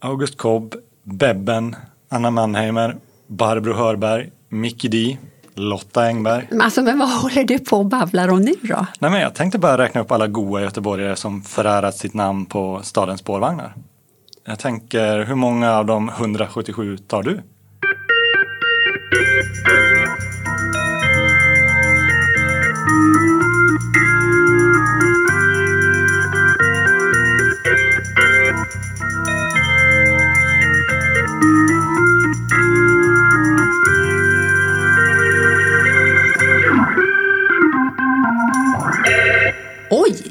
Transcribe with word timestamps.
August 0.00 0.36
Kobb, 0.36 0.74
Bebben, 1.02 1.76
Anna 2.08 2.30
Mannheimer, 2.30 2.96
Barbro 3.26 3.72
Hörberg, 3.72 4.30
Mickey 4.48 4.88
D, 4.88 5.18
Lotta 5.54 6.02
Engberg. 6.02 6.48
Alltså, 6.60 6.82
men 6.82 6.98
vad 6.98 7.08
håller 7.08 7.44
du 7.44 7.58
på 7.58 7.76
och 7.76 7.86
babblar 7.86 8.28
om 8.28 8.40
nu 8.40 8.54
då? 8.62 8.86
Nej, 8.98 9.10
men 9.10 9.20
jag 9.20 9.34
tänkte 9.34 9.58
bara 9.58 9.78
räkna 9.78 10.00
upp 10.00 10.12
alla 10.12 10.26
goa 10.26 10.60
göteborgare 10.60 11.16
som 11.16 11.42
förärat 11.42 11.96
sitt 11.96 12.14
namn 12.14 12.46
på 12.46 12.80
stadens 12.82 13.20
spårvagnar. 13.20 13.74
Jag 14.44 14.58
tänker, 14.58 15.24
hur 15.24 15.34
många 15.34 15.72
av 15.72 15.86
de 15.86 16.08
177 16.08 16.98
tar 16.98 17.22
du? 17.22 17.42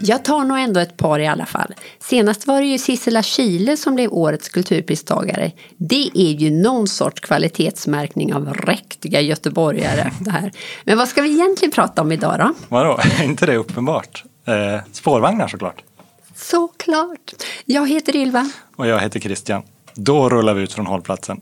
Jag 0.08 0.26
tar 0.26 0.44
nog 0.44 0.60
ändå 0.60 0.80
ett 0.80 0.98
par 0.98 1.20
i 1.20 1.28
alla 1.28 1.46
fall. 1.46 1.74
Senast 2.00 2.48
var 2.48 2.62
det 2.62 2.68
ju 2.68 2.78
Sissela 2.78 3.24
Kyle 3.24 3.78
som 3.78 3.96
blev 3.96 4.14
årets 4.14 4.50
kulturpristagare. 4.50 5.52
Det 5.78 6.10
är 6.14 6.32
ju 6.32 6.52
någon 6.52 6.88
sorts 6.88 7.22
kvalitetsmärkning 7.22 8.34
av 8.34 8.54
riktiga 8.54 9.22
göteborgare 9.22 10.12
det 10.20 10.32
här. 10.32 10.52
Men 10.84 10.98
vad 10.98 11.08
ska 11.08 11.22
vi 11.22 11.32
egentligen 11.32 11.72
prata 11.72 12.02
om 12.02 12.12
idag 12.12 12.40
då? 12.40 12.54
Vadå, 12.68 13.00
är 13.20 13.24
inte 13.24 13.46
det 13.46 13.56
uppenbart? 13.58 14.24
Eh, 14.46 14.82
spårvagnar 14.92 15.48
såklart. 15.48 15.84
Såklart. 16.36 17.34
Jag 17.66 17.90
heter 17.90 18.16
Ylva. 18.16 18.52
Och 18.76 18.88
jag 18.88 19.00
heter 19.00 19.20
Christian. 19.20 19.62
Då 19.94 20.30
rullar 20.30 20.54
vi 20.54 20.62
ut 20.62 20.74
från 20.74 20.88
hållplatsen. 20.88 21.42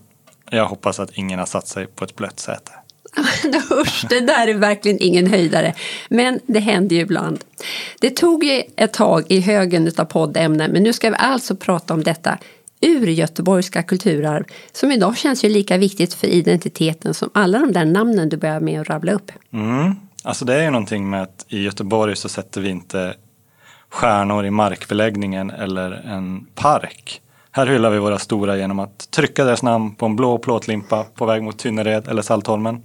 Jag 0.52 0.66
hoppas 0.66 1.00
att 1.00 1.12
ingen 1.14 1.40
har 1.40 1.46
satt 1.46 1.68
sig 1.68 1.88
på 1.88 2.06
ett 2.06 2.16
blött 2.16 2.40
säte. 2.40 2.72
Usch, 3.72 4.06
det 4.10 4.20
där 4.20 4.48
är 4.48 4.54
verkligen 4.54 4.98
ingen 5.02 5.28
höjdare. 5.28 5.74
Men 6.10 6.40
det 6.46 6.60
händer 6.60 6.96
ju 6.96 7.02
ibland. 7.02 7.44
Det 8.00 8.10
tog 8.10 8.44
ju 8.44 8.64
ett 8.76 8.94
tag 8.94 9.24
i 9.30 9.40
högen 9.40 9.92
av 9.98 10.06
poddämnen 10.06 10.72
men 10.72 10.84
nu 10.84 10.94
ska 10.94 11.10
vi 11.10 11.16
alltså 11.20 11.56
prata 11.56 11.94
om 11.94 12.04
detta 12.04 12.38
urgöteborgska 12.82 13.84
kulturarv 13.84 14.44
som 14.72 14.92
idag 14.92 15.18
känns 15.18 15.44
ju 15.44 15.50
lika 15.50 15.78
viktigt 15.78 16.14
för 16.14 16.28
identiteten 16.28 17.14
som 17.14 17.30
alla 17.34 17.60
de 17.60 17.72
där 17.72 17.86
namnen 17.86 18.30
du 18.30 18.38
börjar 18.38 18.60
med 18.60 18.82
att 18.82 18.90
rabbla 18.90 19.12
upp. 19.12 19.32
Mm. 19.54 19.96
Alltså 20.24 20.46
det 20.46 20.56
är 20.56 20.64
ju 20.64 20.70
någonting 20.70 21.10
med 21.10 21.22
att 21.22 21.46
i 21.50 21.64
Göteborg 21.64 22.16
så 22.16 22.30
sätter 22.30 22.62
vi 22.62 22.70
inte 22.70 23.16
stjärnor 23.90 24.46
i 24.46 24.52
markbeläggningen 24.52 25.50
eller 25.50 25.92
en 25.92 26.46
park. 26.56 27.22
Här 27.52 27.66
hyllar 27.66 27.90
vi 27.90 28.00
våra 28.00 28.20
stora 28.20 28.58
genom 28.58 28.80
att 28.80 29.12
trycka 29.12 29.46
deras 29.46 29.64
namn 29.64 29.96
på 29.96 30.06
en 30.06 30.16
blå 30.16 30.38
plåtlimpa 30.38 31.04
på 31.04 31.26
väg 31.26 31.44
mot 31.44 31.58
Tynnered 31.58 32.08
eller 32.08 32.22
Saltholmen. 32.22 32.84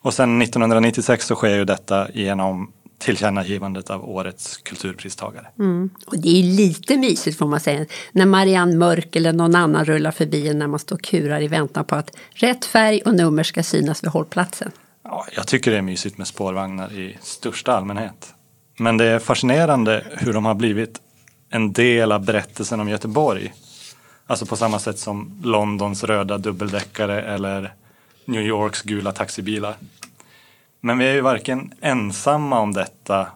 Och 0.00 0.14
sen 0.14 0.42
1996 0.42 1.26
så 1.26 1.34
sker 1.34 1.56
ju 1.56 1.64
detta 1.64 2.08
genom 2.14 2.72
tillkännagivandet 2.98 3.90
av 3.90 4.10
årets 4.10 4.56
kulturpristagare. 4.56 5.46
Mm. 5.58 5.90
Och 6.06 6.18
det 6.18 6.28
är 6.28 6.42
lite 6.42 6.96
mysigt 6.96 7.38
får 7.38 7.46
man 7.46 7.60
säga 7.60 7.86
när 8.12 8.26
Marianne 8.26 8.76
Mörk 8.76 9.16
eller 9.16 9.32
någon 9.32 9.54
annan 9.54 9.84
rullar 9.84 10.10
förbi 10.10 10.54
när 10.54 10.66
man 10.66 10.78
står 10.78 10.96
och 10.96 11.02
kurar 11.02 11.40
i 11.40 11.48
väntan 11.48 11.84
på 11.84 11.94
att 11.94 12.10
rätt 12.30 12.64
färg 12.64 13.00
och 13.04 13.14
nummer 13.14 13.42
ska 13.42 13.62
synas 13.62 14.04
vid 14.04 14.10
hållplatsen. 14.10 14.70
Ja, 15.04 15.26
jag 15.36 15.46
tycker 15.46 15.70
det 15.70 15.76
är 15.78 15.82
mysigt 15.82 16.18
med 16.18 16.26
spårvagnar 16.26 16.92
i 16.92 17.16
största 17.20 17.72
allmänhet. 17.72 18.34
Men 18.78 18.96
det 18.96 19.04
är 19.04 19.18
fascinerande 19.18 20.04
hur 20.16 20.32
de 20.32 20.44
har 20.44 20.54
blivit 20.54 21.00
en 21.50 21.72
del 21.72 22.12
av 22.12 22.24
berättelsen 22.24 22.80
om 22.80 22.88
Göteborg. 22.88 23.52
Alltså 24.26 24.46
på 24.46 24.56
samma 24.56 24.78
sätt 24.78 24.98
som 24.98 25.40
Londons 25.42 26.04
röda 26.04 26.38
dubbeldäckare 26.38 27.22
eller 27.22 27.74
New 28.28 28.42
Yorks 28.42 28.82
gula 28.82 29.12
taxibilar. 29.12 29.76
Men 30.80 30.98
vi 30.98 31.06
är 31.08 31.14
ju 31.14 31.20
varken 31.20 31.72
ensamma 31.80 32.60
om 32.60 32.72
detta 32.72 33.26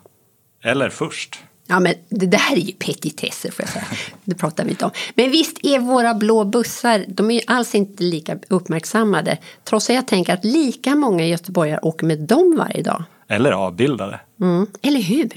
eller 0.62 0.89
först. 0.91 1.39
Ja, 1.67 1.81
men 1.81 1.94
det 2.09 2.37
här 2.37 2.56
är 2.56 2.61
ju 2.61 2.72
petitesser 2.72 3.50
får 3.50 3.65
jag 3.65 3.72
säga. 3.72 3.84
Det 4.25 4.34
pratar 4.34 4.65
vi 4.65 4.71
inte 4.71 4.84
om. 4.84 4.91
Men 5.15 5.31
visst 5.31 5.59
är 5.62 5.78
våra 5.78 6.15
blå 6.15 6.44
bussar, 6.44 7.05
de 7.09 7.31
är 7.31 7.34
ju 7.34 7.41
alls 7.47 7.75
inte 7.75 8.03
lika 8.03 8.39
uppmärksammade. 8.49 9.39
Trots 9.65 9.91
att 9.91 9.97
jag 9.97 10.06
tänker 10.06 10.34
att 10.34 10.44
lika 10.44 10.94
många 10.94 11.27
göteborgare 11.27 11.81
åker 11.83 12.06
med 12.06 12.19
dem 12.19 12.55
varje 12.59 12.83
dag. 12.83 13.05
Eller 13.28 13.53
avbildade. 13.53 14.21
Mm. 14.41 14.67
Eller 14.83 15.00
hur? 15.00 15.33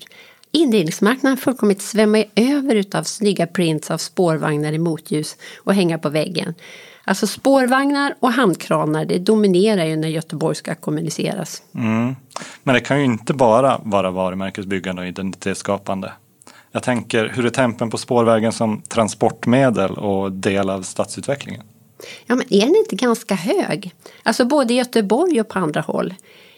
Inredningsmarknaden 0.52 1.38
fullkomligt 1.38 1.82
svämmar 1.82 2.20
ju 2.20 2.56
över 2.56 2.76
utav 2.76 3.04
snygga 3.04 3.48
prints 3.48 3.92
av 3.92 3.98
spårvagnar 3.98 4.74
i 4.74 4.78
motljus 4.78 5.38
och 5.58 5.74
hänga 5.74 5.98
på 5.98 6.10
väggen. 6.10 6.54
Alltså 7.06 7.28
spårvagnar 7.28 8.16
och 8.20 8.32
handkranar 8.32 9.06
det 9.06 9.20
dominerar 9.20 9.86
ju 9.86 9.96
när 9.96 10.08
Göteborg 10.08 10.56
ska 10.56 10.76
kommuniceras. 10.76 11.64
Mm. 11.76 12.16
Men 12.64 12.76
det 12.76 12.82
kan 12.82 13.00
ju 13.00 13.06
inte 13.06 13.34
bara 13.34 13.82
vara 13.84 14.12
varumärkesbyggande 14.12 15.02
och 15.02 15.08
identitetsskapande. 15.08 16.12
Jag 16.72 16.84
tänker, 16.84 17.32
hur 17.36 17.46
är 17.46 17.50
tempen 17.50 17.90
på 17.90 17.98
spårvägen 17.98 18.52
som 18.52 18.82
transportmedel 18.82 19.92
och 19.92 20.32
del 20.32 20.70
av 20.70 20.82
stadsutvecklingen? 20.82 21.64
Ja, 22.26 22.36
men 22.36 22.54
är 22.54 22.62
den 22.62 22.76
inte 22.76 22.96
ganska 22.96 23.36
hög? 23.36 23.94
Alltså 24.24 24.46
både 24.46 24.74
i 24.74 24.78
Göteborg 24.78 25.42
och 25.42 25.48
på 25.48 25.60
andra 25.60 25.82
håll. 25.82 26.14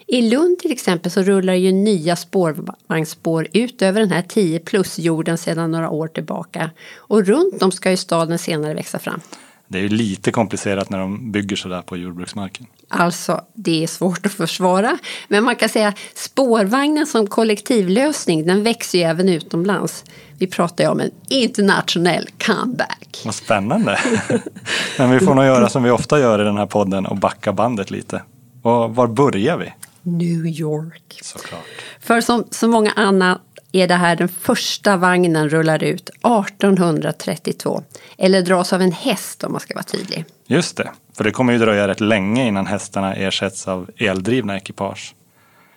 I 0.06 0.30
Lund 0.30 0.58
till 0.58 0.72
exempel 0.72 1.12
så 1.12 1.22
rullar 1.22 1.54
ju 1.54 1.72
nya 1.72 2.16
spårvagnsspår 2.16 3.48
ut 3.52 3.82
över 3.82 4.00
den 4.00 4.10
här 4.10 4.22
10 4.22 4.58
plus-jorden 4.58 5.38
sedan 5.38 5.70
några 5.70 5.90
år 5.90 6.08
tillbaka. 6.08 6.70
Och 6.96 7.26
runt 7.26 7.62
om 7.62 7.72
ska 7.72 7.90
ju 7.90 7.96
staden 7.96 8.38
senare 8.38 8.74
växa 8.74 8.98
fram. 8.98 9.20
Det 9.68 9.78
är 9.78 9.82
ju 9.82 9.88
lite 9.88 10.30
komplicerat 10.30 10.90
när 10.90 10.98
de 10.98 11.32
bygger 11.32 11.56
sådär 11.56 11.82
på 11.82 11.96
jordbruksmarken. 11.96 12.66
Alltså, 12.88 13.40
det 13.54 13.82
är 13.82 13.86
svårt 13.86 14.26
att 14.26 14.32
försvara. 14.32 14.98
Men 15.28 15.44
man 15.44 15.56
kan 15.56 15.68
säga 15.68 15.94
spårvagnen 16.14 17.06
som 17.06 17.26
kollektivlösning, 17.26 18.46
den 18.46 18.62
växer 18.62 18.98
ju 18.98 19.04
även 19.04 19.28
utomlands. 19.28 20.04
Vi 20.38 20.46
pratar 20.46 20.84
ju 20.84 20.90
om 20.90 21.00
en 21.00 21.10
internationell 21.28 22.28
comeback. 22.46 23.22
Vad 23.24 23.34
spännande! 23.34 23.98
Men 24.98 25.10
vi 25.10 25.20
får 25.20 25.34
nog 25.34 25.44
göra 25.44 25.68
som 25.68 25.82
vi 25.82 25.90
ofta 25.90 26.20
gör 26.20 26.40
i 26.40 26.44
den 26.44 26.56
här 26.56 26.66
podden 26.66 27.06
och 27.06 27.16
backa 27.16 27.52
bandet 27.52 27.90
lite. 27.90 28.22
Och 28.62 28.94
var 28.94 29.06
börjar 29.06 29.56
vi? 29.56 29.72
New 30.02 30.46
York. 30.46 31.20
Såklart. 31.22 31.64
För 32.00 32.20
som 32.20 32.44
så 32.50 32.68
många 32.68 32.92
annat 32.92 33.40
är 33.72 33.88
det 33.88 33.94
här 33.94 34.16
den 34.16 34.28
första 34.28 34.96
vagnen 34.96 35.48
rullar 35.48 35.82
ut 35.84 36.10
1832. 36.10 37.82
Eller 38.18 38.42
dras 38.42 38.72
av 38.72 38.82
en 38.82 38.92
häst 38.92 39.44
om 39.44 39.52
man 39.52 39.60
ska 39.60 39.74
vara 39.74 39.82
tydlig. 39.82 40.24
Just 40.46 40.76
det, 40.76 40.90
för 41.16 41.24
det 41.24 41.30
kommer 41.30 41.52
ju 41.52 41.58
dröja 41.58 41.88
rätt 41.88 42.00
länge 42.00 42.46
innan 42.46 42.66
hästarna 42.66 43.14
ersätts 43.14 43.68
av 43.68 43.90
eldrivna 43.96 44.56
ekipage. 44.56 45.14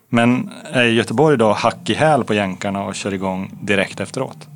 Men 0.09 0.51
är 0.71 0.83
Göteborg 0.83 1.37
då 1.37 1.51
hack 1.51 1.89
i 1.89 1.93
häl 1.93 2.23
på 2.23 2.33
jänkarna 2.33 2.83
och 2.83 2.95
kör 2.95 3.13
igång 3.13 3.59
direkt 3.61 3.99
efteråt? 3.99 4.47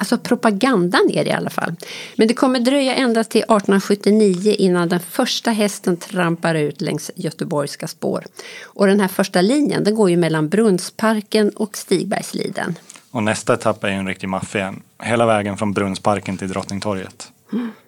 Alltså 0.00 0.18
propagandan 0.18 1.10
är 1.10 1.24
det 1.24 1.30
i 1.30 1.32
alla 1.32 1.50
fall. 1.50 1.74
Men 2.16 2.28
det 2.28 2.34
kommer 2.34 2.60
dröja 2.60 2.94
ända 2.94 3.24
till 3.24 3.40
1879 3.40 4.54
innan 4.58 4.88
den 4.88 5.00
första 5.00 5.50
hästen 5.50 5.96
trampar 5.96 6.54
ut 6.54 6.80
längs 6.80 7.10
göteborgska 7.14 7.88
spår. 7.88 8.24
Och 8.64 8.86
den 8.86 9.00
här 9.00 9.08
första 9.08 9.40
linjen 9.40 9.84
den 9.84 9.94
går 9.94 10.10
ju 10.10 10.16
mellan 10.16 10.48
Brunnsparken 10.48 11.50
och 11.50 11.76
Stigbergsliden. 11.76 12.78
Och 13.10 13.22
nästa 13.22 13.54
etapp 13.54 13.84
är 13.84 13.88
ju 13.88 13.94
en 13.94 14.06
riktig 14.06 14.28
maffia. 14.28 14.74
Hela 15.02 15.26
vägen 15.26 15.56
från 15.56 15.72
Brunnsparken 15.72 16.36
till 16.36 16.48
Drottningtorget. 16.48 17.32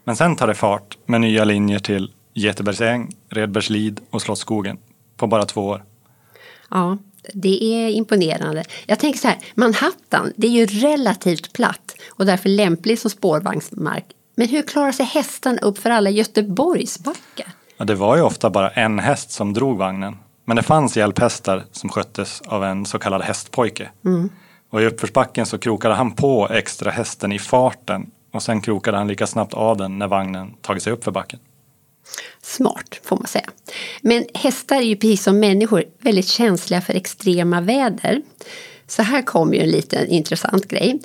Men 0.04 0.16
sen 0.16 0.36
tar 0.36 0.46
det 0.46 0.54
fart 0.54 0.98
med 1.06 1.20
nya 1.20 1.44
linjer 1.44 1.78
till 1.78 2.10
Getebergsäng, 2.34 3.14
Redbergslid 3.28 4.00
och 4.10 4.22
Slottsskogen 4.22 4.78
på 5.16 5.26
bara 5.26 5.44
två 5.44 5.66
år. 5.66 5.84
Ja, 6.70 6.98
det 7.34 7.64
är 7.64 7.88
imponerande. 7.88 8.64
Jag 8.86 8.98
tänker 8.98 9.18
så 9.18 9.28
här, 9.28 9.38
Manhattan, 9.54 10.32
det 10.36 10.46
är 10.46 10.50
ju 10.50 10.66
relativt 10.66 11.52
platt 11.52 11.96
och 12.10 12.26
därför 12.26 12.48
lämplig 12.48 12.98
som 12.98 13.10
spårvagnsmark. 13.10 14.04
Men 14.34 14.48
hur 14.48 14.62
klarar 14.62 14.92
sig 14.92 15.06
hästarna 15.06 15.58
upp 15.58 15.78
för 15.78 15.90
alla 15.90 16.10
Göteborgsbackar? 16.10 17.52
Ja, 17.76 17.84
det 17.84 17.94
var 17.94 18.16
ju 18.16 18.22
ofta 18.22 18.50
bara 18.50 18.70
en 18.70 18.98
häst 18.98 19.30
som 19.30 19.52
drog 19.52 19.78
vagnen. 19.78 20.16
Men 20.44 20.56
det 20.56 20.62
fanns 20.62 20.96
hjälphästar 20.96 21.64
som 21.72 21.90
sköttes 21.90 22.40
av 22.40 22.64
en 22.64 22.86
så 22.86 22.98
kallad 22.98 23.22
hästpojke. 23.22 23.90
Och 24.70 24.82
i 24.82 24.86
uppförsbacken 24.86 25.46
så 25.46 25.58
krokade 25.58 25.94
han 25.94 26.10
på 26.10 26.48
extra 26.48 26.90
hästen 26.90 27.32
i 27.32 27.38
farten 27.38 28.10
och 28.32 28.42
sen 28.42 28.60
krokade 28.60 28.96
han 28.96 29.08
lika 29.08 29.26
snabbt 29.26 29.54
av 29.54 29.76
den 29.76 29.98
när 29.98 30.08
vagnen 30.08 30.54
tagit 30.60 30.82
sig 30.82 30.92
upp 30.92 31.04
för 31.04 31.10
backen. 31.10 31.38
Smart, 32.42 33.00
får 33.04 33.16
man 33.16 33.26
säga. 33.26 33.50
Men 34.00 34.24
hästar 34.34 34.76
är 34.76 34.82
ju 34.82 34.96
precis 34.96 35.22
som 35.22 35.38
människor 35.38 35.84
väldigt 35.98 36.28
känsliga 36.28 36.80
för 36.80 36.94
extrema 36.94 37.60
väder. 37.60 38.22
Så 38.86 39.02
här 39.02 39.22
kommer 39.22 39.54
ju 39.54 39.60
en 39.60 39.70
liten 39.70 40.08
intressant 40.08 40.69
grej. 40.69 41.00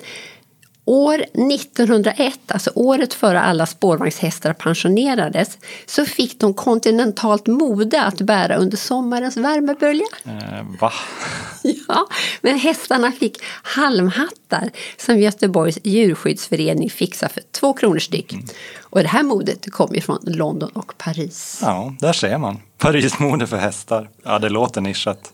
År 0.88 1.14
1901, 1.14 2.38
alltså 2.46 2.70
året 2.74 3.14
före 3.14 3.40
alla 3.40 3.66
spårvagnshästar 3.66 4.52
pensionerades, 4.52 5.58
så 5.86 6.04
fick 6.04 6.40
de 6.40 6.54
kontinentalt 6.54 7.46
mode 7.46 8.02
att 8.02 8.20
bära 8.20 8.56
under 8.56 8.76
sommarens 8.76 9.36
värmebölja. 9.36 10.06
Eh, 10.24 10.80
va? 10.80 10.92
Ja, 11.88 12.06
men 12.40 12.58
hästarna 12.58 13.12
fick 13.12 13.42
halmhattar 13.62 14.70
som 14.96 15.18
Göteborgs 15.18 15.78
djurskyddsförening 15.82 16.90
fixade 16.90 17.32
för 17.32 17.42
två 17.60 17.72
kronor 17.72 17.98
styck. 17.98 18.34
Och 18.82 19.02
det 19.02 19.08
här 19.08 19.22
modet 19.22 19.72
kom 19.72 19.94
ju 19.94 20.00
från 20.00 20.18
London 20.22 20.70
och 20.74 20.98
Paris. 20.98 21.58
Ja, 21.62 21.94
där 22.00 22.12
ser 22.12 22.38
man. 22.38 22.60
Parismode 22.78 23.46
för 23.46 23.56
hästar. 23.56 24.10
Ja, 24.24 24.38
det 24.38 24.48
låter 24.48 24.80
nischat. 24.80 25.32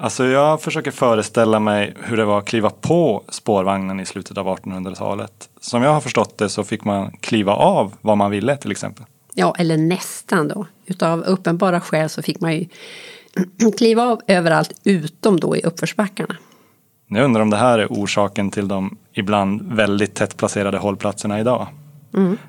Alltså 0.00 0.24
jag 0.24 0.62
försöker 0.62 0.90
föreställa 0.90 1.60
mig 1.60 1.94
hur 2.00 2.16
det 2.16 2.24
var 2.24 2.38
att 2.38 2.44
kliva 2.44 2.70
på 2.70 3.22
spårvagnen 3.28 4.00
i 4.00 4.06
slutet 4.06 4.38
av 4.38 4.46
1800-talet. 4.46 5.48
Som 5.60 5.82
jag 5.82 5.92
har 5.92 6.00
förstått 6.00 6.38
det 6.38 6.48
så 6.48 6.64
fick 6.64 6.84
man 6.84 7.10
kliva 7.20 7.52
av 7.54 7.94
vad 8.00 8.18
man 8.18 8.30
ville 8.30 8.56
till 8.56 8.70
exempel. 8.70 9.04
Ja, 9.34 9.54
eller 9.58 9.76
nästan 9.76 10.48
då. 10.48 10.66
Utav 10.86 11.22
uppenbara 11.22 11.80
skäl 11.80 12.08
så 12.08 12.22
fick 12.22 12.40
man 12.40 12.54
ju 12.54 12.66
kliva 13.78 14.02
av 14.02 14.20
överallt 14.26 14.72
utom 14.84 15.40
då 15.40 15.56
i 15.56 15.62
uppförsbackarna. 15.62 16.36
Jag 17.08 17.24
undrar 17.24 17.42
om 17.42 17.50
det 17.50 17.56
här 17.56 17.78
är 17.78 17.86
orsaken 17.86 18.50
till 18.50 18.68
de 18.68 18.96
ibland 19.12 19.62
väldigt 19.62 20.14
tätt 20.14 20.36
placerade 20.36 20.78
hållplatserna 20.78 21.40
idag. 21.40 21.66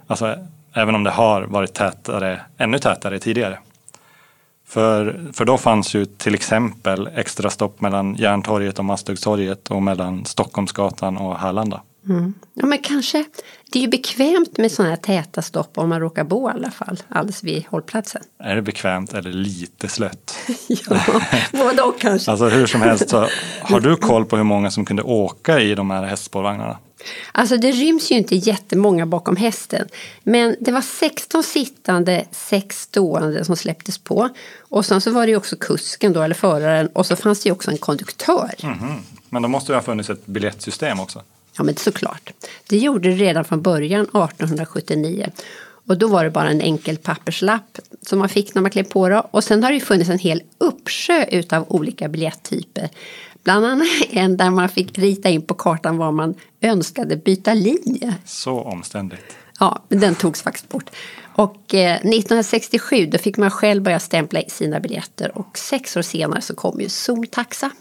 Alltså, 0.08 0.36
även 0.74 0.96
om 0.96 1.04
det 1.04 1.12
har 1.12 1.42
varit 1.42 1.74
tätare, 1.74 2.42
ännu 2.58 2.80
tätare 2.80 3.20
tidigare. 3.20 3.60
För, 4.74 5.20
för 5.34 5.46
då 5.46 5.58
fanns 5.58 5.96
ju 5.96 6.06
till 6.06 6.36
exempel 6.36 7.10
extra 7.16 7.50
stopp 7.50 7.82
mellan 7.82 8.16
Järntorget 8.16 8.80
och 8.80 8.86
Masthuggstorget 8.86 9.72
och 9.72 9.84
mellan 9.84 10.26
Stockholmsgatan 10.26 11.18
och 11.18 11.38
Härlanda. 11.38 11.82
Ja, 12.54 12.66
men 12.66 12.78
kanske. 12.78 13.26
Det 13.72 13.80
är 13.80 13.84
ju 13.84 13.90
bekvämt 13.90 14.58
med 14.58 14.72
sådana 14.72 14.90
här 14.90 14.98
täta 14.98 15.42
stopp 15.42 15.78
om 15.78 15.90
man 15.90 16.00
råkar 16.00 16.24
bo 16.24 16.50
i 16.50 16.52
alla 16.52 16.72
fall, 16.72 16.98
alldeles 17.10 17.44
vid 17.44 17.66
hållplatsen. 17.66 18.22
Är 18.44 18.56
det 18.56 18.62
bekvämt 18.62 19.14
eller 19.14 19.32
lite 19.32 19.88
slött? 19.88 20.38
Ja, 20.68 21.22
både 21.52 21.82
och 21.82 22.00
kanske. 22.00 22.32
Alltså 22.32 22.46
hur 22.46 22.66
som 22.66 22.82
helst, 22.82 23.10
så 23.10 23.28
har 23.62 23.80
du 23.80 23.96
koll 23.96 24.26
på 24.26 24.38
hur 24.38 24.44
många 24.44 24.72
som 24.72 24.86
kunde 24.86 25.04
åka 25.04 25.60
i 25.60 25.76
de 25.76 25.92
här 25.92 26.04
hästspårvagnarna? 26.04 26.78
Alltså 27.32 27.58
det 27.58 27.72
ryms 27.72 28.12
ju 28.12 28.16
inte 28.16 28.36
jättemånga 28.36 29.06
bakom 29.06 29.36
hästen. 29.36 29.88
Men 30.24 30.56
det 30.60 30.72
var 30.72 30.82
16 30.82 31.44
sittande, 31.44 32.26
6 32.32 32.82
stående 32.82 33.46
som 33.46 33.56
släpptes 33.56 33.98
på. 33.98 34.30
Och 34.60 34.86
sen 34.86 35.02
så 35.02 35.12
var 35.12 35.26
det 35.26 35.32
ju 35.32 35.38
också 35.38 35.56
kusken 35.56 36.14
då, 36.14 36.22
eller 36.22 36.36
föraren. 36.36 36.88
Och 36.88 37.06
så 37.06 37.16
fanns 37.16 37.44
det 37.44 37.48
ju 37.48 37.54
också 37.54 37.72
en 37.72 37.78
konduktör. 37.78 38.52
Mhm. 38.64 39.02
Men 39.30 39.42
då 39.42 39.48
måste 39.48 39.72
det 39.72 39.78
ha 39.78 39.84
funnits 39.84 40.10
ett 40.10 40.26
biljettsystem 40.26 41.00
också. 41.00 41.22
Ja 41.58 41.64
men 41.64 41.76
såklart. 41.76 42.34
Det 42.70 42.78
gjorde 42.78 43.10
det 43.10 43.16
redan 43.16 43.46
från 43.46 43.62
början 43.62 44.02
1879. 44.02 45.30
Och 45.88 45.98
då 45.98 46.08
var 46.08 46.24
det 46.24 46.30
bara 46.30 46.50
en 46.50 46.62
enkel 46.62 46.98
papperslapp 46.98 47.80
som 48.02 48.20
man 48.20 48.30
fick 48.30 48.56
när 48.56 48.62
man 48.62 48.72
klev 48.72 48.84
på 48.84 49.10
då. 49.10 49.28
Och 49.32 49.44
sen 49.44 49.64
har 49.64 49.70
det 49.70 49.76
ju 49.76 49.86
funnits 49.86 50.10
en 50.10 50.20
hel 50.20 50.44
uppsjö 50.58 51.26
utav 51.26 51.66
olika 51.68 52.08
biljetttyper. 52.08 52.90
Bland 53.44 53.66
annat 53.66 53.88
en 54.10 54.38
där 54.38 54.50
man 54.50 54.70
fick 54.70 54.98
rita 54.98 55.30
in 55.30 55.42
på 55.42 55.54
kartan 55.54 55.98
var 55.98 56.12
man 56.12 56.36
önskade 56.62 57.18
byta 57.18 57.54
linje. 57.54 58.16
Så 58.26 58.62
omständligt. 58.62 59.36
Ja, 59.60 59.84
men 59.88 60.00
den 60.00 60.16
togs 60.16 60.42
faktiskt 60.42 60.70
bort. 60.70 60.90
Och 61.36 61.74
eh, 61.74 61.96
1967 61.96 63.06
då 63.06 63.18
fick 63.18 63.38
man 63.38 63.52
själv 63.52 63.84
börja 63.84 64.00
stämpla 64.00 64.42
sina 64.48 64.80
biljetter 64.80 65.38
och 65.38 65.58
sex 65.58 65.98
år 65.98 66.02
senare 66.02 66.42
så 66.42 66.56
kom 66.56 66.82
ju 66.82 66.90
zontaxa. 66.90 67.72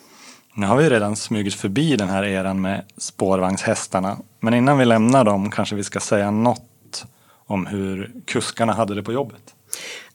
Nu 0.55 0.67
har 0.67 0.77
vi 0.77 0.91
redan 0.91 1.17
smugit 1.17 1.55
förbi 1.55 1.97
den 1.97 2.09
här 2.09 2.23
eran 2.23 2.61
med 2.61 2.85
spårvagnshästarna. 2.97 4.19
Men 4.41 4.55
innan 4.55 4.79
vi 4.79 4.85
lämnar 4.85 5.25
dem 5.25 5.51
kanske 5.51 5.77
vi 5.77 5.85
ska 5.85 6.01
säga 6.01 6.31
något 6.31 7.05
om 7.47 7.67
hur 7.67 8.13
kuskarna 8.25 8.73
hade 8.73 8.95
det 8.95 9.03
på 9.03 9.13
jobbet. 9.13 9.55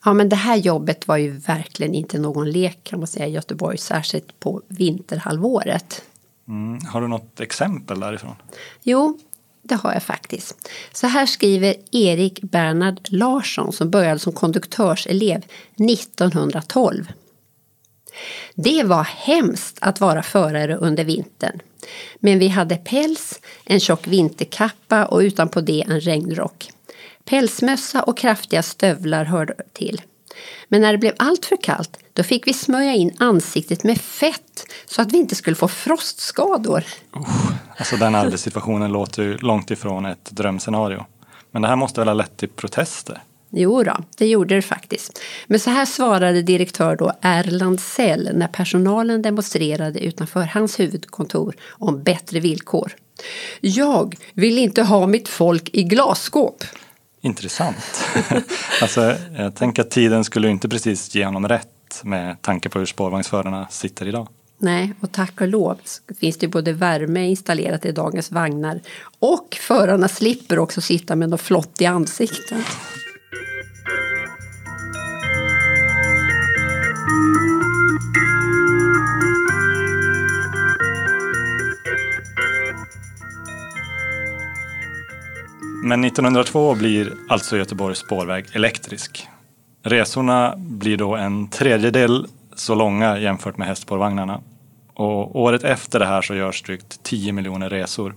Ja, 0.06 0.14
men 0.14 0.30
det 0.30 0.36
här 0.36 0.56
jobbet 0.56 1.08
var 1.08 1.18
ju 1.18 1.32
verkligen 1.32 1.96
inte 1.96 2.20
någon 2.20 2.52
lek 2.52 2.80
kan 2.84 3.00
man 3.00 3.08
säga 3.08 3.28
i 3.28 3.32
Göteborg, 3.32 3.78
särskilt 3.78 4.40
på 4.40 4.62
vinterhalvåret. 4.68 6.04
Mm. 6.48 6.80
Har 6.86 7.02
du 7.02 7.08
något 7.08 7.40
exempel 7.40 8.00
därifrån? 8.00 8.36
Jo, 8.84 9.20
det 9.62 9.76
har 9.76 9.94
jag 9.94 10.04
faktiskt. 10.04 10.70
Så 10.94 11.08
här 11.08 11.26
skriver 11.26 11.76
Erik 11.92 12.42
Bernhard 12.42 13.00
Larsson 13.10 13.74
som 13.74 13.90
började 13.90 14.20
som 14.20 14.34
konduktörselev 14.34 15.46
1912. 15.76 17.08
Det 18.56 18.84
var 18.84 19.04
hemskt 19.04 19.78
att 19.82 20.02
vara 20.02 20.24
förare 20.24 20.76
under 20.76 21.04
vintern. 21.04 21.60
Men 22.20 22.40
vi 22.40 22.48
hade 22.48 22.76
päls, 22.76 23.40
en 23.66 23.80
tjock 23.80 24.08
vinterkappa 24.08 25.06
och 25.06 25.20
utanpå 25.20 25.62
det 25.62 25.82
en 25.82 26.00
regnrock. 26.00 26.70
Pälsmössa 27.26 28.04
och 28.04 28.18
kraftiga 28.18 28.64
stövlar 28.64 29.26
hörde 29.26 29.54
till. 29.74 30.02
Men 30.68 30.82
när 30.82 30.92
det 30.92 30.98
blev 30.98 31.14
allt 31.18 31.46
för 31.46 31.58
kallt 31.64 31.98
då 32.14 32.24
fick 32.24 32.48
vi 32.48 32.54
smörja 32.54 32.94
in 32.94 33.16
ansiktet 33.20 33.84
med 33.84 34.02
fett 34.02 34.66
så 34.86 35.02
att 35.02 35.12
vi 35.12 35.18
inte 35.18 35.36
skulle 35.36 35.56
få 35.56 35.68
frostskador. 35.68 36.84
Alltså 37.78 37.98
den 37.98 38.16
arbetssituationen 38.16 38.92
låter 38.92 39.24
ju 39.24 39.38
långt 39.38 39.72
ifrån 39.72 40.06
ett 40.06 40.32
drömscenario. 40.32 41.06
Men 41.52 41.62
det 41.62 41.68
här 41.68 41.76
måste 41.76 42.02
väl 42.02 42.08
ha 42.08 42.14
lett 42.14 42.38
till 42.38 42.50
protester? 42.50 43.22
Jo 43.50 43.84
då, 43.84 43.98
det 44.18 44.28
gjorde 44.28 44.56
det 44.56 44.62
faktiskt. 44.62 45.20
Men 45.48 45.60
så 45.60 45.70
här 45.70 45.86
svarade 45.86 46.42
direktör 46.42 46.96
då 46.96 47.12
Erland 47.22 47.80
Sell 47.80 48.30
när 48.34 48.48
personalen 48.48 49.22
demonstrerade 49.22 50.00
utanför 50.00 50.42
hans 50.42 50.80
huvudkontor 50.80 51.56
om 51.70 52.04
bättre 52.04 52.40
villkor. 52.40 52.96
Jag 53.62 54.16
vill 54.34 54.58
inte 54.58 54.84
ha 54.84 55.08
mitt 55.08 55.28
folk 55.28 55.70
i 55.74 55.84
glasskåp. 55.84 56.64
Intressant. 57.22 58.06
alltså, 58.82 59.16
jag 59.38 59.56
tänker 59.56 59.82
att 59.82 59.90
tiden 59.92 60.24
skulle 60.24 60.50
inte 60.50 60.70
precis 60.70 61.16
ge 61.16 61.26
honom 61.26 61.48
rätt 61.48 62.02
med 62.04 62.42
tanke 62.42 62.70
på 62.70 62.80
hur 62.80 62.86
spårvagnsförarna 62.86 63.68
sitter 63.70 64.08
idag. 64.08 64.28
Nej, 64.60 64.94
och 65.00 65.12
tack 65.12 65.42
och 65.42 65.48
lov 65.48 65.80
finns 66.20 66.38
det 66.38 66.48
både 66.48 66.74
värme 66.74 67.28
installerat 67.28 67.86
i 67.86 67.92
dagens 67.92 68.32
vagnar 68.32 68.82
och 69.20 69.58
förarna 69.62 70.08
slipper 70.08 70.60
också 70.60 70.82
sitta 70.82 71.16
med 71.16 71.30
något 71.30 71.42
flott 71.42 71.82
i 71.82 71.86
ansiktet. 71.86 72.66
Men 85.88 86.04
1902 86.04 86.76
blir 86.76 87.14
alltså 87.30 87.58
Göteborgs 87.58 88.00
spårväg 88.00 88.46
elektrisk. 88.54 89.28
Resorna 89.84 90.54
blir 90.58 90.98
då 90.98 91.16
en 91.16 91.50
tredjedel 91.50 92.28
så 92.56 92.76
långa 92.76 93.20
jämfört 93.20 93.58
med 93.58 93.68
hästspårvagnarna. 93.68 94.42
Och 94.94 95.42
året 95.42 95.64
efter 95.64 96.00
det 96.00 96.06
här 96.06 96.22
så 96.22 96.36
görs 96.36 96.64
drygt 96.64 97.04
10 97.04 97.32
miljoner 97.32 97.70
resor. 97.70 98.16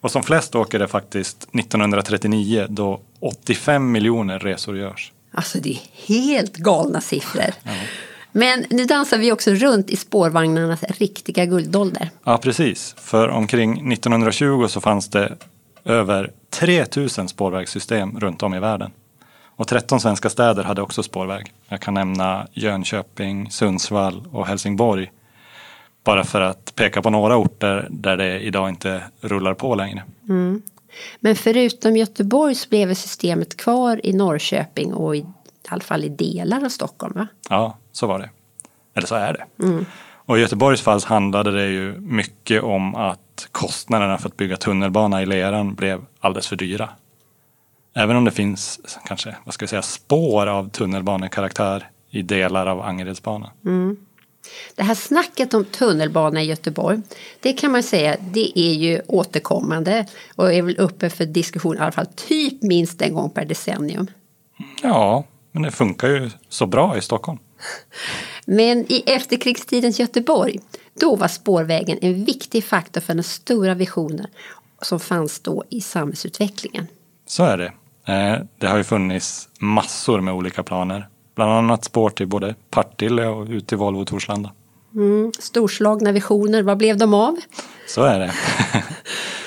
Och 0.00 0.10
som 0.10 0.22
flest 0.22 0.54
åker 0.54 0.78
det 0.78 0.88
faktiskt 0.88 1.48
1939 1.52 2.66
då 2.68 3.00
85 3.20 3.92
miljoner 3.92 4.38
resor 4.38 4.78
görs. 4.78 5.12
Alltså 5.32 5.58
det 5.58 5.70
är 5.70 5.80
helt 6.06 6.56
galna 6.56 7.00
siffror. 7.00 7.54
Men 8.32 8.64
nu 8.70 8.84
dansar 8.84 9.18
vi 9.18 9.32
också 9.32 9.50
runt 9.50 9.90
i 9.90 9.96
spårvagnarnas 9.96 10.82
riktiga 10.82 11.44
guldålder. 11.44 12.10
Ja, 12.24 12.38
precis. 12.38 12.94
För 12.98 13.28
omkring 13.28 13.92
1920 13.92 14.66
så 14.68 14.80
fanns 14.80 15.08
det 15.08 15.36
över 15.84 16.32
3000 16.50 17.28
spårvägssystem 17.28 18.20
runt 18.20 18.42
om 18.42 18.54
i 18.54 18.60
världen. 18.60 18.90
Och 19.56 19.68
13 19.68 20.00
svenska 20.00 20.30
städer 20.30 20.64
hade 20.64 20.82
också 20.82 21.02
spårväg. 21.02 21.52
Jag 21.68 21.80
kan 21.80 21.94
nämna 21.94 22.46
Jönköping, 22.52 23.50
Sundsvall 23.50 24.28
och 24.32 24.46
Helsingborg. 24.46 25.12
Bara 26.04 26.24
för 26.24 26.40
att 26.40 26.74
peka 26.74 27.02
på 27.02 27.10
några 27.10 27.36
orter 27.36 27.86
där 27.90 28.16
det 28.16 28.40
idag 28.40 28.68
inte 28.68 29.02
rullar 29.20 29.54
på 29.54 29.74
längre. 29.74 30.02
Men 31.20 31.36
förutom 31.36 31.96
Göteborg 31.96 32.54
så 32.54 32.68
blev 32.68 32.94
systemet 32.94 33.56
kvar 33.56 34.00
i 34.06 34.12
Norrköping 34.12 34.94
och 34.94 35.16
i, 35.16 35.18
i 35.18 35.24
alla 35.68 35.80
fall 35.80 36.04
i 36.04 36.08
delar 36.08 36.64
av 36.64 36.68
Stockholm. 36.68 37.12
Va? 37.16 37.26
Ja, 37.50 37.76
så 37.92 38.06
var 38.06 38.18
det. 38.18 38.30
Eller 38.94 39.06
så 39.06 39.14
är 39.14 39.32
det. 39.32 39.44
Och 40.26 40.38
i 40.38 40.40
Göteborgs 40.40 40.80
fall 40.80 41.00
handlade 41.04 41.50
det 41.50 41.66
ju 41.66 42.00
mycket 42.00 42.62
om 42.62 42.94
att 42.94 43.48
kostnaderna 43.52 44.18
för 44.18 44.28
att 44.28 44.36
bygga 44.36 44.56
tunnelbana 44.56 45.22
i 45.22 45.26
leran 45.26 45.74
blev 45.74 46.04
alldeles 46.20 46.46
för 46.46 46.56
dyra. 46.56 46.88
Även 47.96 48.16
om 48.16 48.24
det 48.24 48.30
finns 48.30 48.80
kanske, 49.04 49.36
vad 49.44 49.54
ska 49.54 49.62
jag 49.62 49.70
säga, 49.70 49.82
spår 49.82 50.46
av 50.46 50.68
tunnelbanekaraktär 50.70 51.88
i 52.10 52.22
delar 52.22 52.66
av 52.66 52.80
Angeredsbanan. 52.80 53.50
Det 54.74 54.82
här 54.82 54.94
snacket 54.94 55.54
om 55.54 55.64
tunnelbana 55.64 56.42
i 56.42 56.46
Göteborg, 56.46 57.00
det 57.40 57.52
kan 57.52 57.72
man 57.72 57.82
säga, 57.82 58.16
det 58.20 58.58
är 58.58 58.72
ju 58.72 59.00
återkommande 59.06 60.06
och 60.36 60.52
är 60.52 60.62
väl 60.62 60.76
uppe 60.76 61.10
för 61.10 61.26
diskussion 61.26 61.76
i 61.76 61.78
alla 61.78 61.92
fall 61.92 62.06
typ 62.06 62.62
minst 62.62 63.02
en 63.02 63.14
gång 63.14 63.30
per 63.30 63.44
decennium. 63.44 64.10
Ja, 64.82 65.24
men 65.52 65.62
det 65.62 65.70
funkar 65.70 66.08
ju 66.08 66.30
så 66.48 66.66
bra 66.66 66.96
i 66.96 67.00
Stockholm. 67.00 67.38
Men 68.44 68.92
i 68.92 69.02
efterkrigstidens 69.06 70.00
Göteborg, 70.00 70.60
då 71.00 71.16
var 71.16 71.28
spårvägen 71.28 71.98
en 72.02 72.24
viktig 72.24 72.64
faktor 72.64 73.00
för 73.00 73.14
den 73.14 73.24
stora 73.24 73.74
visionen 73.74 74.26
som 74.82 75.00
fanns 75.00 75.40
då 75.40 75.64
i 75.70 75.80
samhällsutvecklingen. 75.80 76.86
Så 77.26 77.44
är 77.44 77.58
det. 77.58 77.72
Eh, 78.12 78.40
det 78.58 78.66
har 78.66 78.76
ju 78.76 78.84
funnits 78.84 79.48
massor 79.58 80.20
med 80.20 80.34
olika 80.34 80.62
planer. 80.62 81.08
Bland 81.34 81.52
annat 81.52 81.84
spår 81.84 82.10
till 82.10 82.26
både 82.26 82.54
Partille 82.70 83.26
och 83.26 83.46
ut 83.48 83.66
till 83.66 83.78
Volvo 83.78 84.04
Torslanda. 84.04 84.52
Mm, 84.94 85.32
storslagna 85.38 86.12
visioner, 86.12 86.62
vad 86.62 86.76
blev 86.76 86.96
de 86.96 87.14
av? 87.14 87.36
Så 87.88 88.02
är 88.02 88.18
det. 88.18 88.32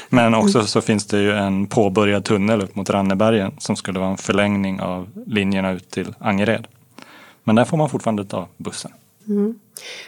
Men 0.10 0.36
också 0.36 0.66
så 0.66 0.82
finns 0.82 1.06
det 1.06 1.20
ju 1.20 1.32
en 1.32 1.68
påbörjad 1.68 2.26
tunnel 2.26 2.62
upp 2.62 2.76
mot 2.76 2.90
Rannebergen 2.90 3.52
som 3.60 3.76
skulle 3.76 4.00
vara 4.00 4.10
en 4.10 4.18
förlängning 4.18 4.82
av 4.82 5.10
linjerna 5.26 5.72
ut 5.72 5.92
till 5.92 6.14
Angered. 6.20 6.68
Men 7.48 7.56
där 7.56 7.66
får 7.66 7.78
man 7.78 7.90
fortfarande 7.90 8.26
ta 8.26 8.48
bussen. 8.58 8.92
Mm. 9.28 9.60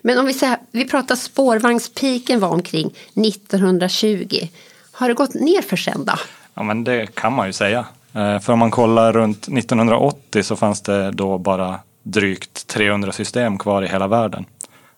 Men 0.01 0.17
om 0.17 0.25
vi 0.25 0.33
säger, 0.33 0.57
vi 0.71 0.87
pratar 0.87 1.15
spårvagnspiken 1.15 2.39
var 2.39 2.49
omkring 2.49 2.93
1920. 3.15 4.47
Har 4.91 5.07
det 5.07 5.13
gått 5.13 5.33
ner 5.33 5.61
för 5.61 5.77
sen 5.77 6.05
då? 6.05 6.13
Ja 6.53 6.63
men 6.63 6.83
det 6.83 7.15
kan 7.15 7.33
man 7.33 7.47
ju 7.47 7.53
säga. 7.53 7.85
Eh, 8.13 8.39
för 8.39 8.53
om 8.53 8.59
man 8.59 8.71
kollar 8.71 9.13
runt 9.13 9.47
1980 9.47 10.43
så 10.43 10.55
fanns 10.55 10.81
det 10.81 11.11
då 11.11 11.37
bara 11.37 11.79
drygt 12.03 12.67
300 12.67 13.11
system 13.11 13.57
kvar 13.57 13.83
i 13.83 13.87
hela 13.87 14.07
världen. 14.07 14.45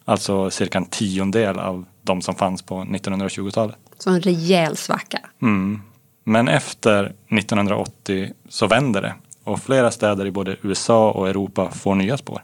Alltså 0.05 0.49
cirka 0.49 0.77
en 0.77 0.85
tiondel 0.85 1.59
av 1.59 1.85
de 2.01 2.21
som 2.21 2.35
fanns 2.35 2.61
på 2.61 2.75
1920-talet. 2.75 3.75
Så 3.97 4.09
en 4.09 4.21
rejäl 4.21 4.77
svacka. 4.77 5.19
Mm. 5.41 5.81
Men 6.23 6.47
efter 6.47 7.13
1980 7.29 8.31
så 8.49 8.67
vänder 8.67 9.01
det 9.01 9.13
och 9.43 9.63
flera 9.63 9.91
städer 9.91 10.25
i 10.25 10.31
både 10.31 10.57
USA 10.61 11.11
och 11.11 11.29
Europa 11.29 11.71
får 11.71 11.95
nya 11.95 12.17
spår. 12.17 12.43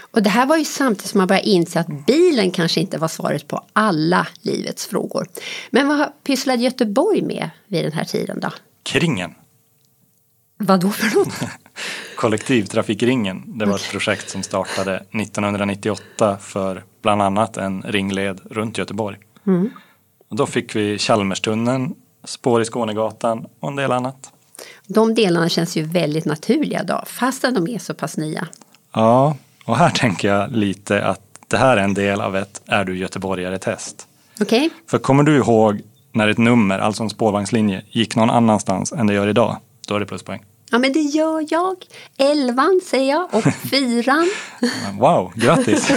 Och 0.00 0.22
det 0.22 0.30
här 0.30 0.46
var 0.46 0.56
ju 0.56 0.64
samtidigt 0.64 1.10
som 1.10 1.18
man 1.18 1.26
började 1.26 1.48
inse 1.48 1.80
att 1.80 2.06
bilen 2.06 2.50
kanske 2.50 2.80
inte 2.80 2.98
var 2.98 3.08
svaret 3.08 3.48
på 3.48 3.64
alla 3.72 4.26
livets 4.42 4.86
frågor. 4.86 5.26
Men 5.70 5.88
vad 5.88 6.12
pysslade 6.24 6.62
Göteborg 6.62 7.22
med 7.22 7.50
vid 7.66 7.84
den 7.84 7.92
här 7.92 8.04
tiden 8.04 8.40
då? 8.40 8.50
Kringen. 8.82 9.34
Vad 10.58 10.80
då 10.80 10.90
för 10.90 11.18
något? 11.18 11.34
Kollektivtrafikringen. 12.16 13.58
Det 13.58 13.66
var 13.66 13.76
ett 13.76 13.90
projekt 13.90 14.30
som 14.30 14.42
startade 14.42 14.96
1998 14.96 16.38
för 16.40 16.84
bland 17.02 17.22
annat 17.22 17.56
en 17.56 17.82
ringled 17.82 18.40
runt 18.50 18.78
Göteborg. 18.78 19.18
Mm. 19.46 19.70
Och 20.28 20.36
då 20.36 20.46
fick 20.46 20.76
vi 20.76 20.98
Chalmerstunneln, 20.98 21.94
spår 22.24 22.62
i 22.62 22.64
Skånegatan 22.64 23.46
och 23.60 23.68
en 23.68 23.76
del 23.76 23.92
annat. 23.92 24.32
De 24.86 25.14
delarna 25.14 25.48
känns 25.48 25.76
ju 25.76 25.82
väldigt 25.82 26.24
naturliga 26.24 26.82
då, 26.82 27.02
fastän 27.06 27.54
de 27.54 27.68
är 27.68 27.78
så 27.78 27.94
pass 27.94 28.16
nya. 28.16 28.48
Ja, 28.92 29.36
och 29.64 29.76
här 29.76 29.90
tänker 29.90 30.28
jag 30.28 30.52
lite 30.52 31.04
att 31.04 31.20
det 31.48 31.56
här 31.56 31.76
är 31.76 31.82
en 31.82 31.94
del 31.94 32.20
av 32.20 32.36
ett 32.36 32.62
Är 32.66 32.84
du 32.84 32.98
göteborgare-test. 32.98 34.06
Okay. 34.40 34.70
För 34.90 34.98
kommer 34.98 35.22
du 35.22 35.36
ihåg 35.36 35.80
när 36.12 36.28
ett 36.28 36.38
nummer, 36.38 36.78
alltså 36.78 37.02
en 37.02 37.10
spårvagnslinje, 37.10 37.82
gick 37.90 38.16
någon 38.16 38.30
annanstans 38.30 38.92
än 38.92 39.06
det 39.06 39.14
gör 39.14 39.28
idag, 39.28 39.56
då 39.88 39.94
är 39.94 40.00
det 40.00 40.06
pluspoäng. 40.06 40.44
Ja, 40.70 40.78
men 40.78 40.92
det 40.92 41.00
gör 41.00 41.46
jag. 41.50 41.76
Elvan 42.16 42.80
säger 42.86 43.10
jag 43.10 43.34
och 43.34 43.44
fyran. 43.70 44.30
wow, 44.98 45.32
grattis! 45.34 45.90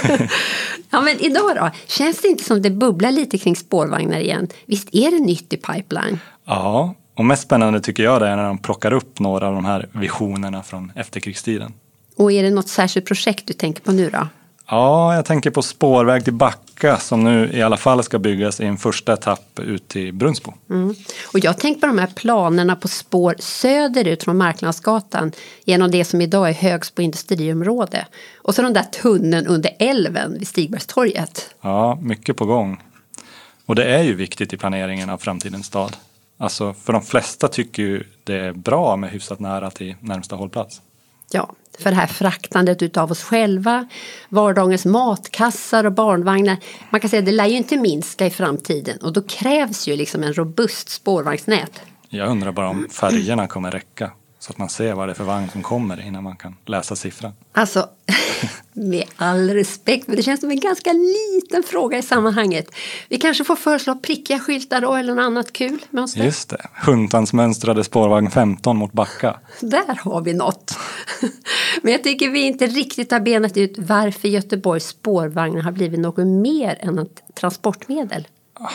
ja, 0.89 1.01
men 1.01 1.19
idag 1.19 1.55
då? 1.55 1.69
Känns 1.87 2.21
det 2.21 2.27
inte 2.27 2.43
som 2.43 2.61
det 2.61 2.69
bubblar 2.69 3.11
lite 3.11 3.37
kring 3.37 3.55
spårvagnar 3.55 4.19
igen? 4.19 4.47
Visst 4.65 4.89
är 4.91 5.11
det 5.11 5.19
nytt 5.19 5.53
i 5.53 5.57
pipeline? 5.57 6.19
Ja, 6.45 6.95
och 7.15 7.25
mest 7.25 7.43
spännande 7.43 7.81
tycker 7.81 8.03
jag 8.03 8.21
det 8.21 8.27
är 8.27 8.35
när 8.35 8.47
de 8.47 8.57
plockar 8.57 8.93
upp 8.93 9.19
några 9.19 9.47
av 9.47 9.53
de 9.53 9.65
här 9.65 9.87
visionerna 9.91 10.63
från 10.63 10.91
efterkrigstiden. 10.95 11.73
Och 12.15 12.31
är 12.31 12.43
det 12.43 12.49
något 12.49 12.69
särskilt 12.69 13.05
projekt 13.05 13.47
du 13.47 13.53
tänker 13.53 13.81
på 13.81 13.91
nu 13.91 14.09
då? 14.09 14.27
Ja, 14.67 15.15
jag 15.15 15.25
tänker 15.25 15.51
på 15.51 15.61
spårväg 15.61 16.23
till 16.23 16.33
Backa 16.33 16.97
som 16.97 17.23
nu 17.23 17.49
i 17.53 17.61
alla 17.61 17.77
fall 17.77 18.03
ska 18.03 18.19
byggas 18.19 18.59
i 18.59 18.65
en 18.65 18.77
första 18.77 19.13
etapp 19.13 19.59
ut 19.59 19.87
till 19.87 20.13
Brunnsbo. 20.13 20.53
Mm. 20.69 20.95
Och 21.33 21.39
jag 21.39 21.59
tänker 21.59 21.81
på 21.81 21.87
de 21.87 21.97
här 21.97 22.11
planerna 22.15 22.75
på 22.75 22.87
spår 22.87 23.35
söderut 23.39 24.23
från 24.23 24.37
Marknadsgatan 24.37 25.31
genom 25.65 25.91
det 25.91 26.05
som 26.05 26.21
idag 26.21 26.49
är 26.49 26.53
Högsbo 26.53 27.01
industriområde. 27.01 28.05
Och 28.37 28.55
så 28.55 28.61
den 28.61 28.73
där 28.73 28.83
tunneln 28.83 29.47
under 29.47 29.71
älven 29.79 30.33
vid 30.39 30.47
Stigbergstorget. 30.47 31.49
Ja, 31.61 31.97
mycket 32.01 32.37
på 32.37 32.45
gång. 32.45 32.81
Och 33.65 33.75
det 33.75 33.83
är 33.83 34.03
ju 34.03 34.15
viktigt 34.15 34.53
i 34.53 34.57
planeringen 34.57 35.09
av 35.09 35.17
framtidens 35.17 35.65
stad. 35.65 35.95
Alltså 36.37 36.73
för 36.73 36.93
de 36.93 37.01
flesta 37.01 37.47
tycker 37.47 37.83
ju 37.83 38.03
det 38.23 38.35
är 38.35 38.53
bra 38.53 38.95
med 38.95 39.09
hyfsat 39.09 39.39
nära 39.39 39.71
till 39.71 39.95
närmsta 39.99 40.35
hållplats. 40.35 40.81
Ja, 41.31 41.53
för 41.79 41.89
det 41.89 41.95
här 41.95 42.07
fraktandet 42.07 42.81
utav 42.81 43.11
oss 43.11 43.23
själva, 43.23 43.87
vardagens 44.29 44.85
matkassar 44.85 45.83
och 45.83 45.91
barnvagnar. 45.91 46.57
Man 46.89 47.01
kan 47.01 47.09
säga 47.09 47.19
att 47.19 47.25
det 47.25 47.31
lär 47.31 47.45
ju 47.45 47.57
inte 47.57 47.77
minska 47.77 48.25
i 48.25 48.29
framtiden 48.29 48.97
och 48.97 49.13
då 49.13 49.21
krävs 49.21 49.87
ju 49.87 49.95
liksom 49.95 50.23
en 50.23 50.33
robust 50.33 50.89
spårvagnsnät. 50.89 51.81
Jag 52.09 52.29
undrar 52.29 52.51
bara 52.51 52.69
om 52.69 52.87
färgerna 52.91 53.47
kommer 53.47 53.71
räcka 53.71 54.11
så 54.39 54.51
att 54.51 54.57
man 54.57 54.69
ser 54.69 54.93
vad 54.93 55.07
det 55.07 55.11
är 55.11 55.15
för 55.15 55.23
vagn 55.23 55.49
som 55.49 55.63
kommer 55.63 56.01
innan 56.01 56.23
man 56.23 56.35
kan 56.35 56.55
läsa 56.65 56.95
siffran. 56.95 57.31
Alltså, 57.51 57.89
med 58.73 59.03
all 59.15 59.49
respekt, 59.49 60.07
men 60.07 60.15
det 60.15 60.23
känns 60.23 60.39
som 60.39 60.51
en 60.51 60.59
ganska 60.59 60.93
liten 60.93 61.63
fråga 61.63 61.97
i 61.97 62.01
sammanhanget. 62.01 62.67
Vi 63.09 63.17
kanske 63.17 63.43
får 63.43 63.55
föreslå 63.55 63.95
prickiga 63.95 64.39
skyltar 64.39 64.81
då 64.81 64.93
eller 64.93 65.15
något 65.15 65.23
annat 65.23 65.53
kul 65.53 65.85
mönster. 65.89 66.23
Just 66.23 66.49
det, 66.49 66.67
Huntans 66.85 67.33
mönstrade 67.33 67.83
spårvagn 67.83 68.31
15 68.31 68.77
mot 68.77 68.91
Backa. 68.91 69.39
Där 69.59 69.99
har 70.01 70.21
vi 70.21 70.33
något. 70.33 70.77
Men 71.81 71.91
jag 71.91 72.03
tycker 72.03 72.29
vi 72.29 72.41
inte 72.41 72.67
riktigt 72.67 73.11
har 73.11 73.19
benat 73.19 73.57
ut 73.57 73.73
varför 73.77 74.27
Göteborgs 74.27 74.87
spårvagnar 74.87 75.61
har 75.61 75.71
blivit 75.71 75.99
något 75.99 76.27
mer 76.27 76.77
än 76.81 76.99
ett 76.99 77.23
transportmedel. 77.39 78.27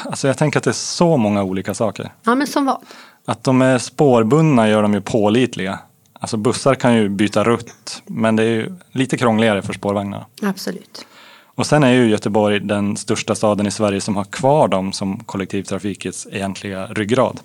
Alltså 0.05 0.27
jag 0.27 0.39
tänker 0.39 0.59
att 0.59 0.65
det 0.65 0.71
är 0.71 0.73
så 0.73 1.17
många 1.17 1.43
olika 1.43 1.75
saker. 1.75 2.13
Ja, 2.23 2.35
men 2.35 2.47
som 2.47 2.65
vad? 2.65 2.83
Att 3.25 3.45
de 3.45 3.63
är 3.63 3.79
spårbundna 3.79 4.69
gör 4.69 4.83
dem 4.83 4.95
ju 4.95 5.01
pålitliga. 5.01 5.79
Alltså 6.21 6.37
bussar 6.37 6.75
kan 6.75 6.97
ju 6.97 7.09
byta 7.09 7.45
rutt, 7.45 8.03
men 8.07 8.37
det 8.37 8.45
är 8.45 8.75
lite 8.93 9.17
krångligare 9.17 9.63
för 9.63 9.73
spårvagnar. 9.73 10.27
Absolut. 10.43 11.07
Och 11.55 11.67
sen 11.67 11.83
är 11.83 11.93
ju 11.93 12.11
Göteborg 12.11 12.61
den 12.61 12.97
största 12.97 13.35
staden 13.35 13.67
i 13.67 13.71
Sverige 13.71 14.01
som 14.01 14.17
har 14.17 14.25
kvar 14.25 14.69
dem 14.69 14.93
som 14.93 15.25
kollektivtrafikets 15.25 16.27
egentliga 16.31 16.87
ryggrad. 16.87 17.41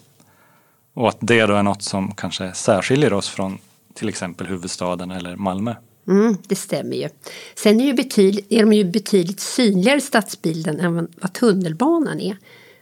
Och 0.93 1.09
att 1.09 1.17
det 1.19 1.45
då 1.45 1.53
är 1.53 1.63
något 1.63 1.81
som 1.83 2.11
kanske 2.11 2.53
särskiljer 2.53 3.13
oss 3.13 3.29
från 3.29 3.57
till 3.93 4.09
exempel 4.09 4.47
huvudstaden 4.47 5.11
eller 5.11 5.35
Malmö. 5.35 5.75
Mm, 6.07 6.37
det 6.47 6.55
stämmer 6.55 6.95
ju. 6.95 7.09
Sen 7.55 7.81
är, 7.81 7.85
ju 7.85 7.93
betydligt, 7.93 8.45
är 8.49 8.61
de 8.61 8.73
ju 8.73 8.83
betydligt 8.83 9.39
synligare 9.39 10.01
stadsbilden 10.01 10.79
än 10.79 11.07
vad 11.21 11.33
tunnelbanan 11.33 12.19
är. 12.19 12.37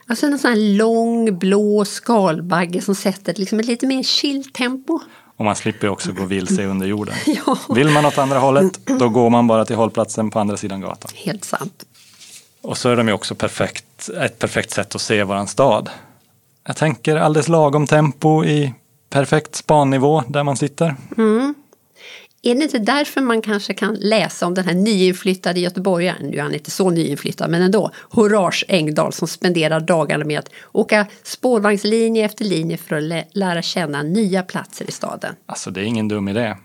Alltså 0.07 0.25
en 0.25 0.39
sån 0.39 0.50
här 0.50 0.77
lång 0.77 1.39
blå 1.39 1.85
skalbagge 1.85 2.81
som 2.81 2.95
sätter 2.95 3.33
liksom 3.33 3.59
ett 3.59 3.65
lite 3.65 3.88
mer 3.88 4.03
chill 4.03 4.51
tempo. 4.51 5.00
Och 5.43 5.45
man 5.45 5.55
slipper 5.55 5.89
också 5.89 6.12
gå 6.12 6.25
vilse 6.25 6.65
under 6.65 6.88
jorden. 6.88 7.15
ja. 7.25 7.57
Vill 7.69 7.89
man 7.89 8.05
åt 8.05 8.17
andra 8.17 8.39
hållet, 8.39 8.79
då 9.00 9.09
går 9.09 9.29
man 9.29 9.47
bara 9.47 9.65
till 9.65 9.75
hållplatsen 9.75 10.31
på 10.31 10.39
andra 10.39 10.57
sidan 10.57 10.81
gatan. 10.81 11.12
Helt 11.15 11.45
sant. 11.45 11.85
Och 12.62 12.77
så 12.77 12.89
är 12.89 12.95
de 12.95 13.07
ju 13.07 13.13
också 13.13 13.35
perfekt, 13.35 14.09
ett 14.21 14.39
perfekt 14.39 14.71
sätt 14.71 14.95
att 14.95 15.01
se 15.01 15.23
våran 15.23 15.47
stad. 15.47 15.89
Jag 16.67 16.75
tänker 16.75 17.15
alldeles 17.15 17.47
lagom 17.47 17.88
tempo 17.88 18.43
i 18.45 18.73
perfekt 19.09 19.55
spannivå 19.55 20.23
där 20.27 20.43
man 20.43 20.57
sitter. 20.57 20.95
Mm. 21.17 21.55
Är 22.45 22.55
det 22.55 22.63
inte 22.63 22.79
därför 22.79 23.21
man 23.21 23.41
kanske 23.41 23.73
kan 23.73 23.95
läsa 23.95 24.45
om 24.45 24.53
den 24.53 24.65
här 24.65 24.73
nyinflyttade 24.73 25.59
göteborgaren, 25.59 26.27
nu 26.27 26.38
är 26.38 26.41
han 26.41 26.53
inte 26.53 26.71
så 26.71 26.89
nyinflyttad 26.89 27.50
men 27.50 27.62
ändå, 27.62 27.91
Horace 28.09 28.65
Engdahl 28.67 29.13
som 29.13 29.27
spenderar 29.27 29.79
dagarna 29.79 30.25
med 30.25 30.39
att 30.39 30.50
åka 30.71 31.05
spårvagnslinje 31.23 32.25
efter 32.25 32.45
linje 32.45 32.77
för 32.77 32.95
att 32.95 33.25
lära 33.33 33.62
känna 33.62 34.03
nya 34.03 34.43
platser 34.43 34.89
i 34.89 34.91
staden? 34.91 35.35
Alltså 35.45 35.71
det 35.71 35.81
är 35.81 35.83
ingen 35.83 36.07
dum 36.07 36.27
idé. 36.27 36.55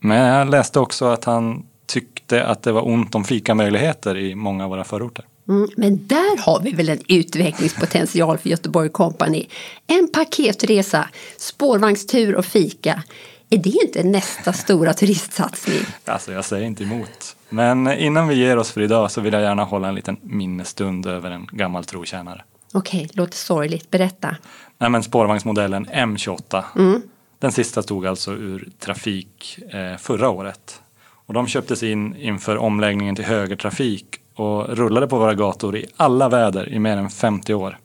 Men 0.00 0.16
jag 0.16 0.50
läste 0.50 0.80
också 0.80 1.04
att 1.04 1.24
han 1.24 1.66
tyckte 1.86 2.44
att 2.44 2.62
det 2.62 2.72
var 2.72 2.88
ont 2.88 3.14
om 3.14 3.24
fikamöjligheter 3.24 4.16
i 4.16 4.34
många 4.34 4.64
av 4.64 4.70
våra 4.70 4.84
förorter. 4.84 5.24
Mm, 5.48 5.68
men 5.76 6.06
där 6.06 6.42
har 6.42 6.60
vi 6.60 6.72
väl 6.72 6.88
en 6.88 7.00
utvecklingspotential 7.08 8.38
för 8.38 8.48
Göteborg 8.48 8.88
Company. 8.88 9.46
En 9.86 10.08
paketresa, 10.08 11.08
spårvagnstur 11.36 12.34
och 12.34 12.44
fika. 12.44 13.02
Är 13.50 13.58
det 13.58 13.70
inte 13.84 14.02
nästa 14.02 14.52
stora 14.52 14.94
turistsatsning? 14.94 15.80
Alltså 16.04 16.32
jag 16.32 16.44
säger 16.44 16.66
inte 16.66 16.82
emot. 16.82 17.36
Men 17.48 17.98
innan 17.98 18.28
vi 18.28 18.34
ger 18.34 18.56
oss 18.56 18.70
för 18.70 18.80
idag 18.80 19.10
så 19.10 19.20
vill 19.20 19.32
jag 19.32 19.42
gärna 19.42 19.64
hålla 19.64 19.88
en 19.88 19.94
liten 19.94 20.16
minnesstund 20.22 21.06
över 21.06 21.30
en 21.30 21.48
gammal 21.52 21.84
trotjänare. 21.84 22.44
Okej, 22.72 23.04
okay, 23.04 23.08
låter 23.12 23.36
sorgligt. 23.36 23.90
Berätta. 23.90 24.36
Nej 24.78 24.90
men 24.90 25.02
spårvagnsmodellen 25.02 25.86
M28. 25.86 26.64
Mm. 26.76 27.02
Den 27.38 27.52
sista 27.52 27.82
stod 27.82 28.06
alltså 28.06 28.32
ur 28.32 28.68
trafik 28.78 29.58
eh, 29.70 29.96
förra 29.96 30.30
året. 30.30 30.82
Och 31.26 31.34
de 31.34 31.46
köptes 31.46 31.82
in 31.82 32.16
inför 32.16 32.56
omläggningen 32.56 33.16
till 33.16 33.24
högertrafik 33.24 34.20
och 34.34 34.68
rullade 34.68 35.06
på 35.06 35.18
våra 35.18 35.34
gator 35.34 35.76
i 35.76 35.86
alla 35.96 36.28
väder 36.28 36.68
i 36.68 36.78
mer 36.78 36.96
än 36.96 37.10
50 37.10 37.54
år. 37.54 37.78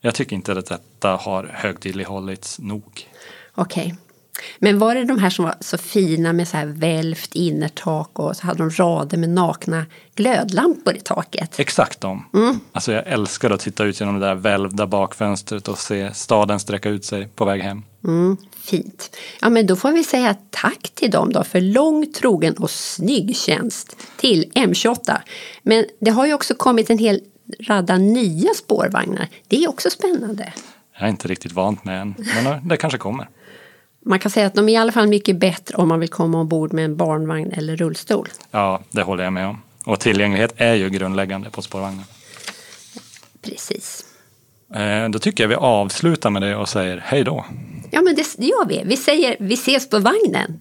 Jag 0.00 0.14
tycker 0.14 0.36
inte 0.36 0.52
att 0.52 0.66
detta 0.66 1.16
har 1.16 1.50
högtidlighållits 1.52 2.58
nog. 2.58 3.08
Okej. 3.54 3.94
Men 4.58 4.78
var 4.78 4.94
det 4.94 5.04
de 5.04 5.18
här 5.18 5.30
som 5.30 5.44
var 5.44 5.54
så 5.60 5.78
fina 5.78 6.32
med 6.32 6.48
så 6.48 6.56
här 6.56 6.66
välvt 6.66 7.34
innertak 7.34 8.18
och 8.18 8.36
så 8.36 8.46
hade 8.46 8.58
de 8.58 8.70
rader 8.70 9.18
med 9.18 9.28
nakna 9.28 9.86
glödlampor 10.14 10.96
i 10.96 11.00
taket? 11.00 11.60
Exakt 11.60 12.00
de. 12.00 12.24
Mm. 12.34 12.60
Alltså 12.72 12.92
jag 12.92 13.06
älskar 13.06 13.50
att 13.50 13.60
titta 13.60 13.84
ut 13.84 14.00
genom 14.00 14.20
det 14.20 14.26
där 14.26 14.34
välvda 14.34 14.86
bakfönstret 14.86 15.68
och 15.68 15.78
se 15.78 16.14
staden 16.14 16.60
sträcka 16.60 16.88
ut 16.88 17.04
sig 17.04 17.28
på 17.28 17.44
väg 17.44 17.62
hem. 17.62 17.82
Mm, 18.04 18.36
fint. 18.60 19.16
Ja, 19.40 19.50
men 19.50 19.66
då 19.66 19.76
får 19.76 19.92
vi 19.92 20.04
säga 20.04 20.36
tack 20.50 20.90
till 20.94 21.10
dem 21.10 21.32
då 21.32 21.44
för 21.44 21.60
lång, 21.60 22.12
trogen 22.12 22.54
och 22.54 22.70
snygg 22.70 23.36
tjänst 23.36 23.96
till 24.16 24.52
M28. 24.54 25.16
Men 25.62 25.84
det 26.00 26.10
har 26.10 26.26
ju 26.26 26.34
också 26.34 26.54
kommit 26.54 26.90
en 26.90 26.98
hel 26.98 27.20
radda 27.60 27.96
nya 27.96 28.54
spårvagnar. 28.54 29.28
Det 29.48 29.64
är 29.64 29.68
också 29.68 29.90
spännande. 29.90 30.52
Jag 30.92 31.02
är 31.02 31.08
inte 31.08 31.28
riktigt 31.28 31.52
vant 31.52 31.84
med 31.84 32.00
än, 32.02 32.14
men 32.44 32.68
det 32.68 32.76
kanske 32.76 32.98
kommer. 32.98 33.28
Man 34.08 34.18
kan 34.18 34.30
säga 34.30 34.46
att 34.46 34.54
de 34.54 34.68
är 34.68 34.72
i 34.72 34.76
alla 34.76 34.92
fall 34.92 35.06
mycket 35.06 35.36
bättre 35.36 35.76
om 35.76 35.88
man 35.88 36.00
vill 36.00 36.08
komma 36.08 36.40
ombord 36.40 36.72
med 36.72 36.84
en 36.84 36.96
barnvagn 36.96 37.52
eller 37.52 37.76
rullstol. 37.76 38.28
Ja, 38.50 38.82
det 38.90 39.02
håller 39.02 39.24
jag 39.24 39.32
med 39.32 39.46
om. 39.46 39.62
Och 39.84 40.00
tillgänglighet 40.00 40.54
är 40.56 40.74
ju 40.74 40.90
grundläggande 40.90 41.50
på 41.50 41.62
spårvagnar. 41.62 42.04
Precis. 43.42 44.04
Eh, 44.74 45.08
då 45.08 45.18
tycker 45.18 45.44
jag 45.44 45.48
vi 45.48 45.54
avslutar 45.54 46.30
med 46.30 46.42
det 46.42 46.56
och 46.56 46.68
säger 46.68 47.02
hej 47.04 47.24
då. 47.24 47.44
Ja, 47.90 48.02
men 48.02 48.14
det 48.14 48.46
gör 48.46 48.68
vi. 48.68 48.82
Vi 48.84 48.96
säger 48.96 49.36
vi 49.40 49.54
ses 49.54 49.90
på 49.90 49.98
vagnen. 49.98 50.60